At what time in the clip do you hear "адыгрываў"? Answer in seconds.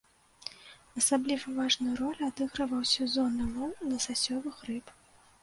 2.31-2.81